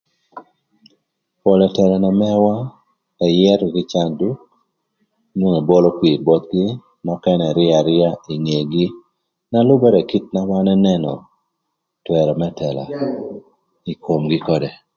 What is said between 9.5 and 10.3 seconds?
Na lübërë kï kit